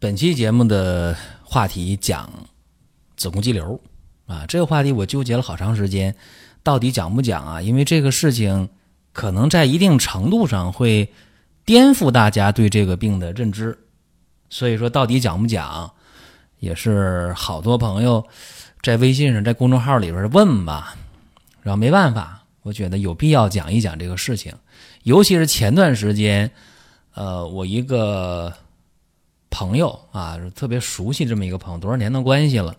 [0.00, 2.32] 本期节目的话题讲
[3.18, 3.78] 子宫肌瘤
[4.26, 6.14] 啊，这个话题我纠结了好长时间，
[6.62, 7.60] 到底讲不讲啊？
[7.60, 8.70] 因为这个事情
[9.12, 11.12] 可能在一定程度上会
[11.66, 13.76] 颠覆大家对这个病的认知，
[14.48, 15.92] 所以说到底讲不讲，
[16.60, 18.26] 也是好多朋友
[18.82, 20.96] 在微信上、在公众号里边问吧，
[21.60, 24.54] 然后没办法，我觉得有必要讲一讲这个事情，
[25.02, 26.50] 尤其是前段时间，
[27.12, 28.50] 呃，我一个。
[29.50, 32.74] 朋友啊，特别熟悉这么一个朋友，多少年的关系了。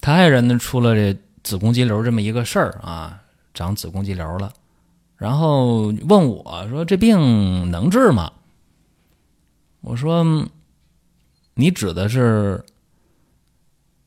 [0.00, 3.20] 他爱人呢出了这子宫肌瘤这么一个事儿啊，
[3.52, 4.52] 长子宫肌瘤了，
[5.16, 8.32] 然后问我说：“这病能治吗？”
[9.82, 10.24] 我说
[11.54, 12.64] ：“你指的是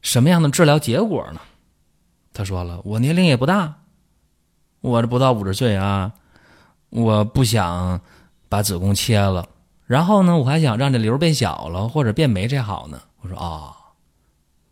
[0.02, 1.40] 什么样的治疗结果呢？”
[2.34, 3.82] 他说了：“我年龄也不大，
[4.82, 6.12] 我这不到五十岁啊，
[6.90, 8.02] 我不想
[8.50, 9.48] 把子宫切了。”
[9.86, 13.02] 然后呢，我还想让这瘤变小了或者变没这好呢。
[13.22, 13.76] 我说啊，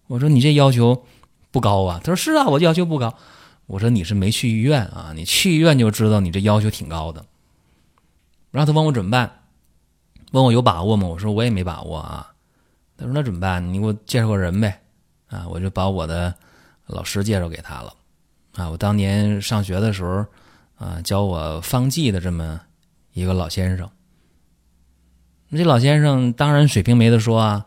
[0.08, 1.06] 我说你这要求
[1.52, 2.00] 不高啊。
[2.04, 3.14] 他说是啊，我要求不高。
[3.68, 7.26] 我说你是没去医院啊，你去医院就知道你这要求挺高的。
[8.52, 9.44] 然后他问我怎么办，
[10.32, 11.08] 问我有把握吗？
[11.08, 12.34] 我说我也没把握啊。
[12.98, 13.74] 他说那怎么办？
[13.74, 14.82] 你给我介绍个人呗。
[15.28, 16.34] 啊，我就把我的
[16.88, 17.94] 老师介绍给他了。
[18.56, 20.26] 啊，我当年上学的时候
[20.76, 22.60] 啊，教我方剂的这么
[23.14, 23.90] 一个老先生。
[25.56, 27.66] 这老先生当然水平没得说啊，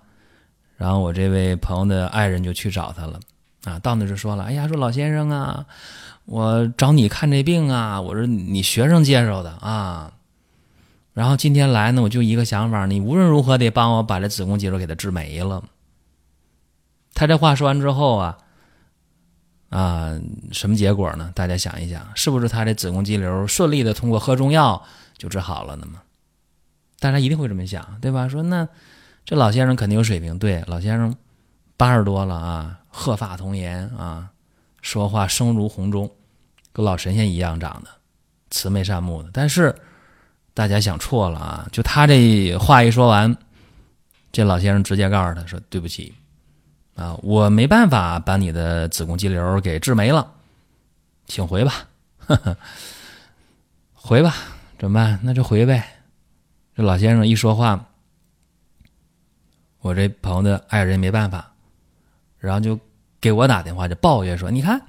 [0.77, 3.20] 然后我这位朋友的爱人就去找他了，
[3.65, 5.65] 啊，到那就说了，哎呀，说老先生啊，
[6.25, 10.12] 我找你看这病啊，我说你学生介绍的啊，
[11.15, 15.62] 然后今天来呢，我就一个想法，你无论如何得帮我把这子宫肌瘤给他治没了。
[17.15, 18.39] 他这话说完之后啊，
[19.71, 20.21] 啊，
[20.53, 21.33] 什么结果呢？
[21.34, 24.83] 大家想一想，是不是他这子宫肌瘤顺利的通过喝中药
[25.16, 26.03] 就治好了呢吗？
[27.06, 28.27] 大家一定会这么想，对吧？
[28.28, 28.67] 说那
[29.25, 30.37] 这老先生肯定有水平。
[30.41, 31.15] 对，老先生
[31.77, 34.28] 八十多了啊，鹤发童颜啊，
[34.83, 36.11] 说话声如洪钟，
[36.72, 37.91] 跟老神仙一样长的，
[38.50, 39.31] 慈眉善目的。
[39.33, 39.72] 但是
[40.53, 41.69] 大家想错了啊！
[41.71, 43.37] 就他这话一说完，
[44.33, 46.12] 这老先生直接告诉他说：“对不起
[46.97, 50.28] 啊，我没办法把你的子宫肌瘤给治没了，
[51.27, 51.87] 请回吧，
[53.95, 54.34] 回吧，
[54.77, 55.21] 怎么办？
[55.22, 55.89] 那就回呗。”
[56.76, 57.87] 这老先生一说话，
[59.81, 61.54] 我这朋友的爱人没办法，
[62.38, 62.78] 然后就
[63.19, 64.82] 给我打电话，就抱怨说：“你看，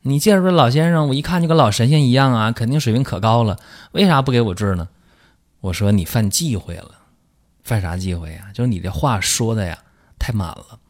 [0.00, 3.56] 你介绍这老先生，我一看就跟老神仙一样啊，肯定水平可高了，
[3.92, 4.88] 为啥不给我治呢？”
[5.62, 6.90] 我说：“你犯忌讳了，
[7.62, 8.50] 犯啥忌讳呀？
[8.52, 9.78] 就是你这话说的呀，
[10.18, 10.80] 太满了，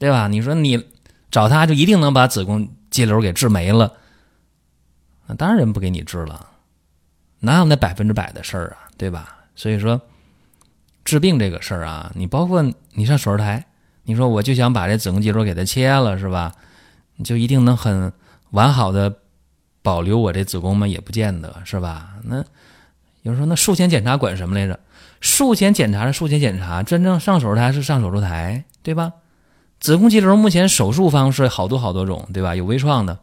[0.00, 0.26] 对吧？
[0.26, 0.84] 你说你
[1.30, 3.92] 找他就一定能把子宫肌瘤给治没了，
[5.28, 6.48] 那当然不给你治了，
[7.38, 10.00] 哪有那百分之百的事儿啊，对吧？”所以说，
[11.04, 13.66] 治病这个事儿啊，你包括你上手术台，
[14.04, 16.50] 你说我就想把这子宫肌瘤给它切了，是吧？
[17.16, 18.10] 你就一定能很
[18.52, 19.14] 完好的
[19.82, 20.88] 保留我这子宫吗？
[20.88, 22.14] 也不见得是吧？
[22.24, 22.36] 那
[23.20, 24.80] 有人说，那术前检查管什么来着？
[25.20, 29.12] 术前检查是术前检查，真正上手术台是上手术台，对吧？
[29.78, 32.56] 子宫肌瘤目前手术方式好多好多种，对吧？
[32.56, 33.18] 有微创的，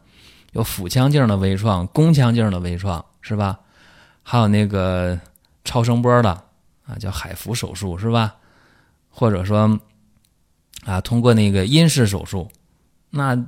[0.52, 3.58] 有腹腔镜的微创，宫腔镜的微创，是吧？
[4.22, 5.18] 还有那个。
[5.64, 6.30] 超声波的
[6.86, 8.36] 啊，叫海服手术是吧？
[9.10, 9.80] 或者说
[10.84, 12.50] 啊，通过那个阴式手术，
[13.10, 13.46] 那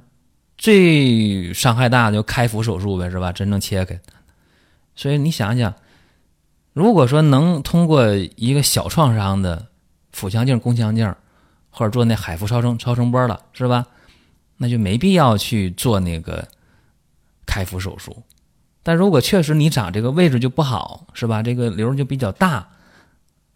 [0.59, 3.33] 最伤害大的就开腹手术呗，是吧？
[3.33, 3.99] 真正切开。
[4.95, 5.75] 所以你想想，
[6.73, 9.69] 如果说能通过一个小创伤的
[10.13, 11.15] 腹腔镜、宫腔镜，
[11.71, 13.87] 或者做那海服超声超声波了，是吧？
[14.59, 16.47] 那就没必要去做那个
[17.47, 18.23] 开腹手术。
[18.83, 21.43] 但如果确实你长这个位置就不好，是吧？
[21.43, 22.67] 这个瘤就比较大，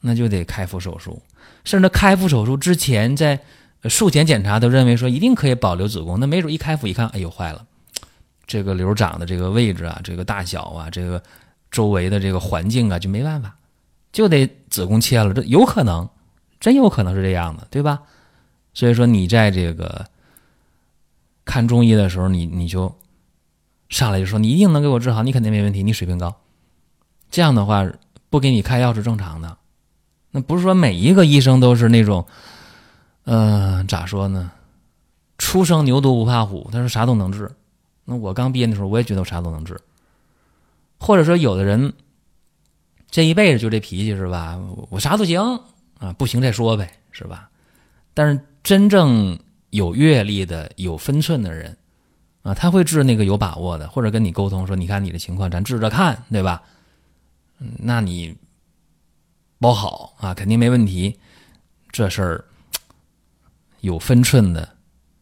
[0.02, 1.22] 那就得开腹手术。
[1.64, 3.40] 甚至开腹手术之前，在
[3.84, 7.64] 术前检查都认为说一定可以保留子宫，那没准一开腹一看，哎呦坏了，
[8.46, 11.22] 这个瘤长的这个位置啊，这个大小啊，这个
[11.70, 13.56] 周围的这个环境啊，就没办法，
[14.12, 15.32] 就得子宫切了。
[15.32, 16.06] 这有可能，
[16.60, 18.02] 真有可能是这样的，对吧？
[18.74, 20.04] 所以说你在这个
[21.46, 22.94] 看中医的时候，你你就。
[23.88, 26.34] 上来就说你一定能给我治好，你肯定没问题，你水平高。
[27.31, 27.84] 这样的话
[28.31, 29.56] 不给你开药是正常的。
[30.31, 32.26] 那不是说每一个医生都是那种，
[33.25, 34.50] 嗯，咋说呢？
[35.38, 37.50] 初生牛犊不怕虎，他说啥都能治。
[38.04, 39.81] 那我刚毕业的时候，我也觉得我啥都能治。
[40.98, 41.92] 或者说，有的人
[43.10, 44.58] 这一辈子就这脾气是吧？
[44.90, 45.40] 我啥都行
[45.98, 47.48] 啊，不行再说呗，是吧？
[48.12, 49.38] 但是真正
[49.70, 51.76] 有阅历的、有分寸的人
[52.44, 56.62] 啊，他会治那个有把握的，或者跟你沟通说：“你看你的情况，咱治着看，对吧？”，
[57.56, 58.37] 那你
[59.58, 61.19] 包好啊，肯定没问题。
[61.91, 62.44] 这事儿
[63.81, 64.69] 有分寸的、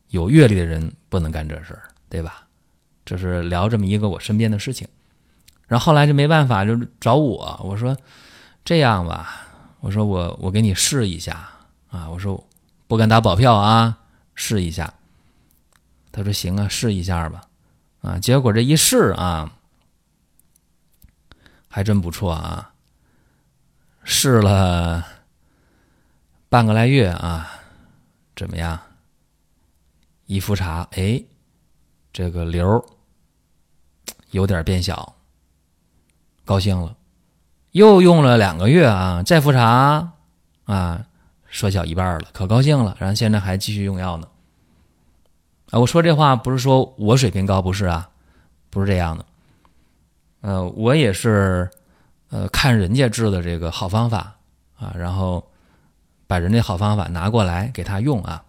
[0.09, 2.45] 有阅历的人不能干这事儿，对吧？
[3.05, 4.89] 这是聊这么一个我身边的事情，
[5.69, 7.97] 然后后来就没办法，就找我，我说
[8.65, 9.47] 这样吧，
[9.79, 11.49] 我说我我给你试一下
[11.89, 12.43] 啊，我说
[12.89, 13.97] 不敢打保票啊，
[14.35, 14.93] 试一下。
[16.13, 17.43] 他说行啊，试一下吧，
[18.03, 19.51] 啊，结果这一试啊，
[21.67, 22.73] 还真不错啊，
[24.05, 25.05] 试了
[26.49, 27.51] 半个来月啊，
[28.37, 28.79] 怎么样？
[30.27, 31.25] 一复查，哎。
[32.15, 32.85] 这个瘤
[34.33, 35.17] 有点变小，
[36.45, 36.95] 高兴了，
[37.71, 40.13] 又用了两个月啊，再复查
[40.67, 41.07] 啊，
[41.51, 44.29] 缩小一半了，可高兴了，然后现在还继续用药呢。
[45.73, 48.09] 啊，我说这话不是说我水平高，不是啊，
[48.69, 49.25] 不是这样的。
[50.43, 51.71] 呃，我也是
[52.29, 54.35] 呃看人家治的这个好方法
[54.79, 55.43] 啊，然后
[56.27, 58.45] 把人家好方法拿过来给他用啊。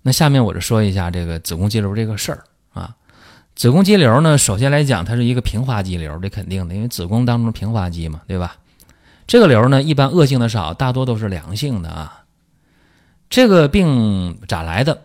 [0.00, 2.96] 那下面我就说一下这个子宫肌瘤这个事儿啊。
[3.54, 8.56] 子宫肌瘤呢，首先来讲，它是一个平滑肌瘤，这肯定的，因为子宫当中平滑肌嘛，对吧？
[9.26, 12.24] 这个瘤呢，一般恶性的少，大多都是良性的啊。
[13.28, 15.02] 这个病咋来的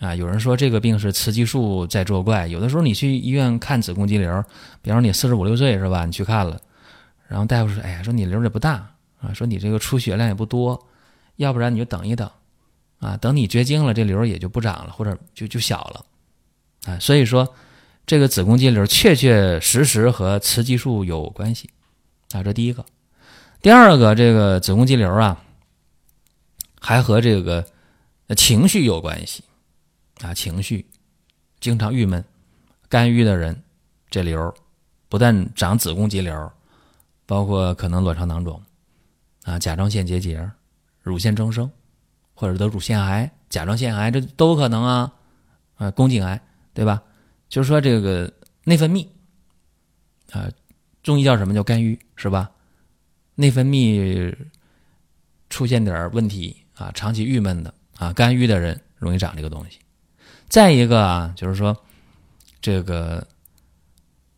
[0.00, 0.14] 啊？
[0.14, 2.46] 有人说这个病是雌激素在作怪。
[2.46, 4.44] 有的时候你去医院看子宫肌瘤，
[4.82, 6.04] 比方说你四十五六岁是吧？
[6.06, 6.60] 你去看了，
[7.28, 10.86] 然后大夫说：“哎呀，说你瘤也不大啊，说你这个出血量也不多，
[11.36, 12.30] 要不然你就等一等。”
[13.00, 16.04] 啊，等你绝经了，这瘤也就不长了，或者就就小了，
[16.90, 17.54] 啊，所以说
[18.06, 21.68] 这个子宫肌瘤确确实实和雌激素有关系，
[22.32, 22.86] 啊，这第一个，
[23.60, 25.38] 第二个，这个子宫肌瘤啊，
[26.80, 27.66] 还和这个
[28.34, 29.44] 情绪有关系，
[30.20, 30.86] 啊，情绪
[31.60, 32.24] 经常郁闷、
[32.88, 33.62] 肝郁的人，
[34.10, 34.54] 这瘤
[35.08, 36.52] 不但长子宫肌瘤，
[37.26, 38.62] 包括可能卵巢囊肿，
[39.44, 40.50] 啊，甲状腺结节、
[41.02, 41.70] 乳腺增生。
[42.36, 45.12] 或者得乳腺癌、甲状腺癌，这都有可能啊，
[45.76, 46.40] 啊，宫颈癌，
[46.72, 47.00] 对吧？
[47.48, 48.30] 就是说这个
[48.64, 49.06] 内分泌，
[50.32, 50.50] 啊，
[51.00, 52.50] 中医叫什么叫肝郁，是吧？
[53.36, 54.34] 内分泌
[55.48, 59.78] 出现点问题啊，长期郁闷的啊，肝郁的人容易长这个东西。
[60.54, 61.76] 再一个啊，就是说
[62.60, 63.26] 这个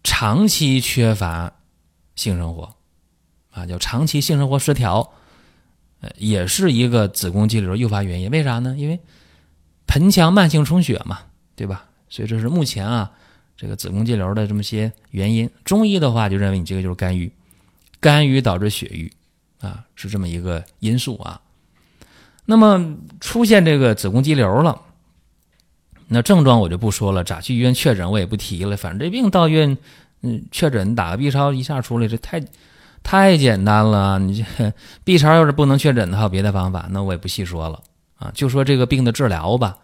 [0.03, 1.53] 长期缺乏
[2.15, 2.75] 性生活，
[3.51, 5.13] 啊，叫长期性生活失调。
[6.01, 8.75] 呃也是一个子宫肌瘤诱发原因，为啥呢？
[8.79, 8.99] 因为
[9.87, 11.19] 盆腔慢性充血嘛，
[11.55, 11.85] 对吧？
[12.09, 13.13] 所以这是目前啊，
[13.55, 15.51] 这个子宫肌瘤的这么些原因。
[15.67, 17.31] 中医的话就认为你这个就是肝郁，
[18.01, 19.13] 肝郁导致血瘀
[19.61, 21.43] 啊，是这么一个因素啊。
[22.47, 24.81] 那么出现这个子宫肌瘤了，
[26.09, 28.77] 那症状我就不说了，咋去医院确诊我也不提了。
[28.77, 29.79] 反正这病到医院，
[30.23, 32.43] 嗯，确诊打个 B 超一下出来，这太。
[33.03, 34.73] 太简单了，你这
[35.05, 37.81] B 超要是不能确诊的，还有别的方法，那我也不细说了
[38.19, 38.33] 啊。
[38.35, 39.77] 就说这个病的治疗吧。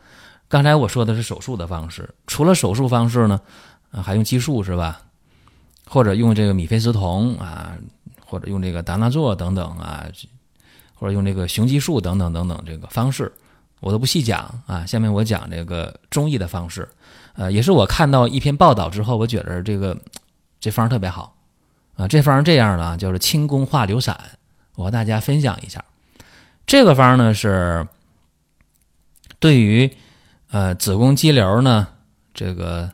[0.49, 3.41] 刚才我说的是手术的方式，除了手术方式呢，
[4.03, 5.03] 还用激素是吧？
[5.87, 7.77] 或者用这个米非司酮啊，
[8.27, 10.05] 或者用这个达那唑等等啊，
[10.95, 13.31] 或者用这个雄激素等等等等这个方式，
[13.83, 14.87] 我都不细讲啊。
[14.87, 16.89] 下面我讲这个中医的方式，
[17.35, 19.95] 呃，也是我看到一篇报道之后，我觉得这个
[20.59, 21.37] 这方特别好。
[21.95, 24.19] 啊，这方是这样的啊，就是清宫化瘤散，
[24.77, 25.85] 我和大家分享一下。
[26.65, 27.87] 这个方呢是
[29.39, 29.95] 对于
[30.51, 31.89] 呃子宫肌瘤呢，
[32.33, 32.91] 这个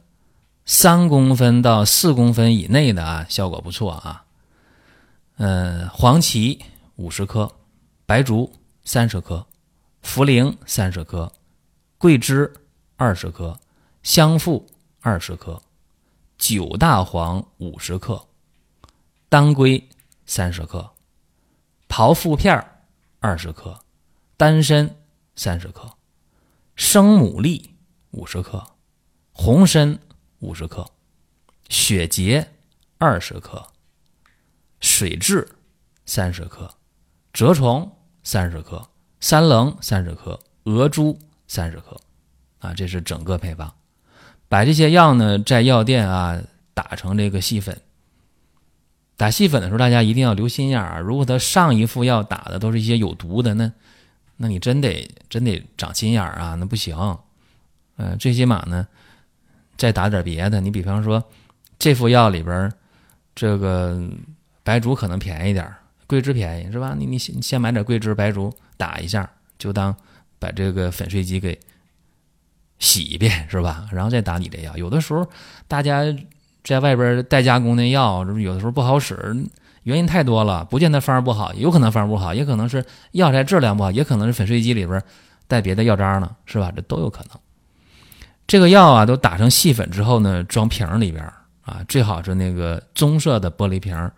[0.66, 4.24] 三公分到四公分以内的啊，效果不错啊。
[5.36, 6.58] 嗯，黄芪
[6.96, 7.52] 五十克，
[8.04, 8.52] 白术
[8.84, 9.46] 三十克，
[10.02, 11.32] 茯苓三十克，
[11.98, 12.52] 桂枝
[12.96, 13.60] 二十克，
[14.02, 14.66] 香附
[15.00, 15.62] 二十克，
[16.36, 18.26] 九大黄五十克。
[19.28, 19.88] 当归
[20.24, 20.94] 三十克，
[21.86, 22.64] 炮附片
[23.20, 23.84] 二十克，
[24.36, 24.96] 丹参
[25.36, 25.98] 三十克，
[26.74, 27.68] 生牡蛎
[28.12, 28.66] 五十克，
[29.32, 29.98] 红参
[30.38, 30.90] 五十克，
[31.68, 32.50] 血竭
[32.96, 33.70] 二十克，
[34.80, 35.46] 水蛭
[36.06, 36.74] 三十克，
[37.34, 38.88] 蛰虫三十克，
[39.20, 42.00] 三棱三十克，鹅珠三十克，
[42.60, 43.72] 啊，这是整个配方。
[44.48, 46.40] 把这些药呢，在药店啊
[46.74, 47.80] 打成这个细粉。
[49.16, 51.00] 打细粉的时候，大家一定要留心眼儿。
[51.00, 53.72] 如果他上一副药打的都是一些有毒的，那
[54.36, 56.96] 那你真得真得长心眼儿啊，那不行。
[57.96, 58.86] 呃，最起码呢，
[59.76, 60.60] 再打点别的。
[60.60, 61.22] 你比方说，
[61.80, 62.72] 这副药里边
[63.34, 64.00] 这个
[64.62, 65.77] 白术可能便宜点儿，
[66.08, 66.96] 桂枝便宜是吧？
[66.98, 69.94] 你你先先买点桂枝、白术打一下，就当
[70.40, 71.56] 把这个粉碎机给
[72.80, 73.86] 洗一遍是吧？
[73.92, 74.76] 然后再打你这药。
[74.76, 75.24] 有的时候
[75.68, 76.04] 大家。
[76.64, 79.16] 在外边代加工那药，有的时候不好使，
[79.84, 85.02] 原因太多了，不见得方儿不好，有可能方儿不好，也可能是药材质量不好，也可能是粉碎机里边
[85.46, 86.70] 带别的药渣呢，是吧？
[86.76, 87.40] 这都有可能。
[88.46, 91.24] 这个药啊，都打成细粉之后呢，装瓶里边
[91.62, 94.12] 啊，最好是那个棕色的玻璃瓶儿，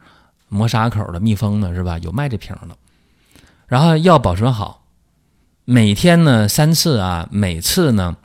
[0.50, 1.98] 磨砂口的、密封的，是吧？
[2.00, 2.76] 有卖这瓶的。
[3.66, 4.84] 然后药保存好，
[5.64, 8.18] 每天呢三次啊，每次呢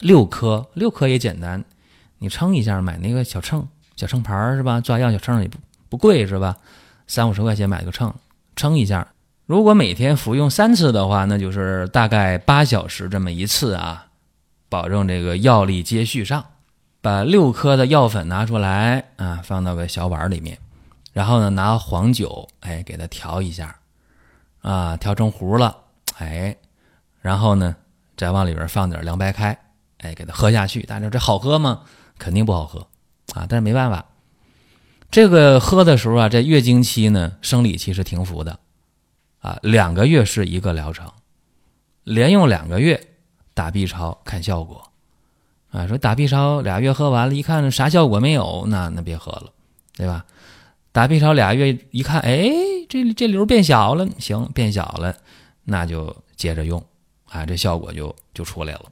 [0.00, 1.64] 六颗，六颗也简单。
[2.18, 4.80] 你称一下，买那个小秤，小秤盘是吧？
[4.80, 6.58] 抓药小秤也不不贵是吧？
[7.06, 8.14] 三五十块钱买个秤，
[8.54, 9.08] 称一下。
[9.46, 14.06] 如果每天服用三次的话，那就是大概八小时这么一次啊，
[14.68, 16.44] 保证这个药力接续上。
[17.00, 20.56] 把六颗的药粉拿出来啊，放到个小碗里面，
[21.12, 23.78] 然后呢，拿黄酒哎给它调一下
[24.62, 25.76] 啊，调成糊了
[26.18, 26.56] 哎，
[27.20, 27.76] 然后呢，
[28.16, 29.58] 再往里边放点凉白开
[29.98, 30.82] 哎，给它喝下去。
[30.82, 31.82] 大家说这好喝吗？
[32.18, 32.86] 肯定不好喝，
[33.34, 34.06] 啊，但是没办法，
[35.10, 38.58] 这个喝的时候啊，在月经期呢，生理期是停服的，
[39.40, 41.10] 啊，两个月是一个疗程，
[42.04, 43.08] 连用两个月
[43.54, 44.90] 打 B 超看效果，
[45.72, 49.50] 啊，说打 B 超俩月喝完了，一看啥效果没有，那那别喝了，
[49.96, 50.24] 对吧？
[50.92, 52.52] 打 B 超俩月一看，哎，
[52.88, 55.16] 这这瘤变小了，行，变小了，
[55.64, 56.84] 那就接着用，
[57.30, 58.82] 啊，这效果就就出来了。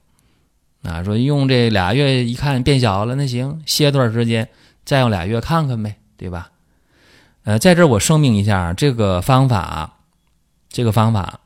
[0.83, 4.49] 啊，说用这俩月一看变小了，那行，歇段时间，
[4.83, 6.51] 再用俩月看看呗，对吧？
[7.45, 9.99] 呃，在这我声明一下，这个方法，
[10.71, 11.41] 这个方法，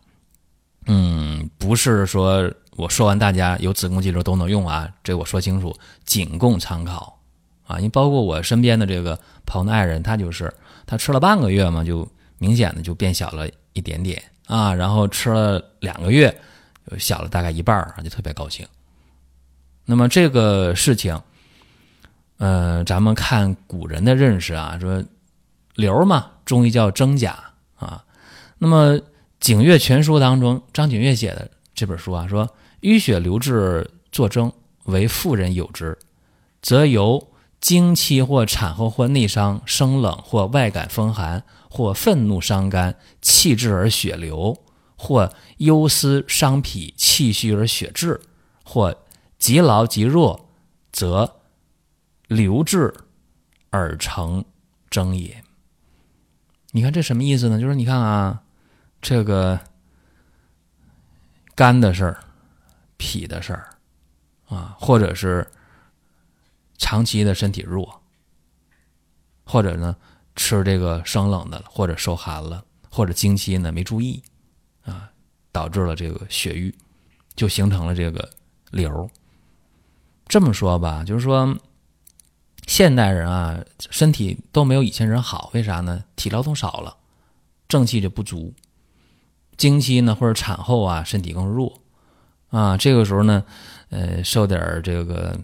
[0.87, 7.14] 嗯，不是说我说完大家有子宫肌瘤都能用啊，这我说清楚，仅供参考
[7.67, 7.77] 啊。
[7.79, 10.53] 因为包括我身边的这个朋友爱人，他就是
[10.87, 16.35] 他吃了半个月嘛，就明显的就变小了一点点啊，然后吃了两个月，
[16.99, 18.67] 小了大概一半儿，就特别高兴。
[19.87, 21.21] 那么这个事情，
[22.39, 25.03] 呃，咱们看古人的认识啊，说
[25.75, 27.39] 瘤嘛，中医叫真假
[27.77, 28.05] 啊。
[28.59, 28.95] 那么
[29.41, 32.49] 《景岳全书》当中，张景岳写的这本书啊，说
[32.81, 34.51] 淤血流滞作征，
[34.85, 35.99] 为妇人有之，
[36.63, 37.23] 则由
[37.65, 44.63] 经期或产后或内伤生冷或外感风寒或愤怒伤肝气滞而血流，
[44.97, 48.21] 或忧思伤脾气虚而血滞，
[48.63, 48.99] 或。
[49.37, 50.49] 极劳极弱，
[50.91, 51.37] 则
[52.29, 52.95] 流滞
[53.69, 54.43] 而成
[54.89, 55.45] 征也。
[56.71, 57.61] 你看这什么意思呢？
[57.61, 58.43] 就是你看啊，
[59.03, 59.61] 这个
[61.55, 62.25] 肝的事儿、
[62.97, 63.69] 脾的事儿
[64.49, 65.47] 啊，或者是
[66.79, 68.01] 长期的身体弱，
[69.45, 69.97] 或者呢
[70.37, 74.23] 吃这个生冷的，或者受寒了，或者经期呢没注意
[74.85, 75.11] 啊，
[75.53, 76.75] 导致了这个血瘀，
[77.35, 78.29] 就形成了这个
[78.71, 79.09] 瘤。
[80.27, 81.57] 这么说吧，就是说，
[82.67, 86.05] 现代人啊，身体都没有以前人好，为啥呢？
[86.17, 86.97] 体劳动少了，
[87.69, 88.55] 正气就不足，
[89.57, 91.81] 经期呢或者产后啊，身体更弱
[92.49, 92.77] 啊。
[92.77, 93.45] 这个时候呢，
[93.91, 95.39] 呃，受点这个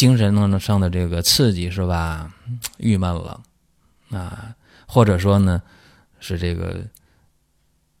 [0.00, 2.32] 精神上的这个刺激是吧？
[2.78, 3.38] 郁闷了
[4.08, 4.54] 啊，
[4.86, 5.60] 或者说呢，
[6.20, 6.82] 是这个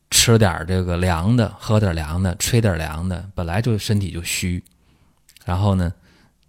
[0.08, 4.64] 吃点这个凉的，喝点凉的，吹点凉的，本来就身体就虚。
[5.44, 5.92] 然后呢，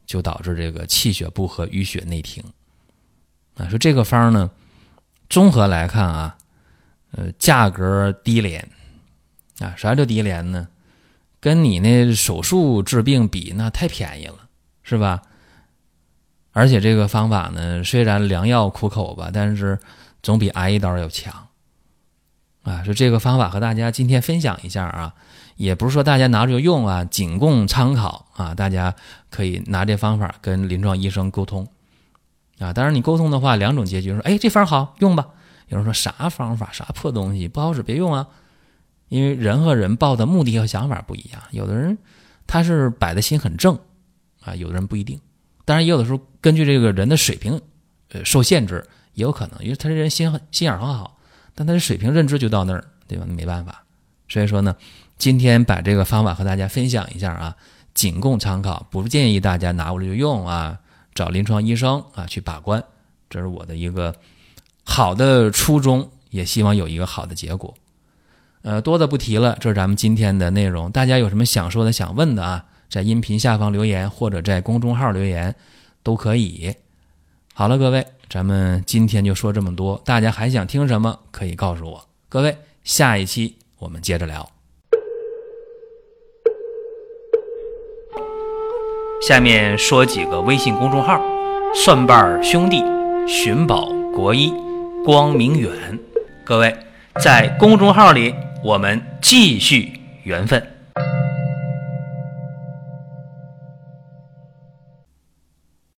[0.05, 2.41] 就导致这个气血不和、淤血内停
[3.57, 3.67] 啊。
[3.67, 4.49] 说这个方呢，
[5.29, 6.37] 综合来看啊，
[7.11, 8.65] 呃，价格低廉
[9.59, 9.75] 啊。
[9.75, 10.65] 啥叫低廉呢？
[11.41, 14.47] 跟你那手术治病比，那太便宜了，
[14.81, 15.21] 是吧？
[16.51, 19.79] 而且这个方法呢，虽然良药苦口吧，但是
[20.21, 21.47] 总比挨一刀要强
[22.63, 22.83] 啊。
[22.83, 25.13] 说这个方法和大家今天分享一下啊。
[25.57, 28.55] 也不是说大家拿着就用啊，仅供参考啊。
[28.55, 28.95] 大家
[29.29, 31.67] 可以拿这方法跟临床医生沟通
[32.57, 32.73] 啊。
[32.73, 35.27] 当然，你沟通的话，两种结局说：哎，这方好用吧？
[35.67, 38.27] 有人说啥方法，啥破东西，不好使，别用啊。
[39.09, 41.97] 因为人和人抱的目的和想法不一样，有的人
[42.47, 43.77] 他是摆的心很正
[44.41, 45.19] 啊，有的人不一定。
[45.71, 47.61] 当然，也有的时候根据这个人的水平，
[48.09, 51.17] 呃，受限制也有可能，因为他这人心心眼很好，
[51.55, 53.25] 但他的水平认知就到那儿，对吧？
[53.25, 53.83] 没办法。
[54.27, 54.75] 所以说呢。
[55.17, 57.55] 今天把这个方法和大家分享一下啊，
[57.93, 60.79] 仅供参考，不建议大家拿过来就用啊，
[61.13, 62.83] 找临床医生啊去把关，
[63.29, 64.15] 这是我的一个
[64.83, 67.71] 好的初衷，也希望有一个好的结果。
[68.63, 70.91] 呃，多的不提了，这是咱们今天的内容。
[70.91, 72.65] 大家有什么想说的、想问的啊？
[72.91, 75.55] 在音频下方留言，或者在公众号留言
[76.03, 76.75] 都可以。
[77.53, 80.01] 好了，各位，咱们今天就说这么多。
[80.03, 82.05] 大家还想听什么，可以告诉我。
[82.27, 84.51] 各位，下一期我们接着聊。
[89.25, 91.21] 下面说几个微信公众号：
[91.73, 92.83] 蒜瓣兄弟、
[93.25, 94.53] 寻宝国医、
[95.05, 95.97] 光明远。
[96.43, 96.75] 各位
[97.21, 99.93] 在公众号里，我们继续
[100.23, 100.80] 缘分。